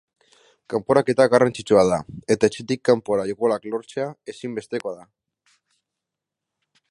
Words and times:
Kanporaketa 0.73 1.27
garrantzitsua 1.33 1.83
da 1.89 1.99
eta 2.35 2.49
etxetik 2.51 2.81
kanpora 2.91 3.27
golak 3.43 3.69
lortzea 3.75 4.09
ezinbestekoa 4.35 4.95
da. 5.03 5.07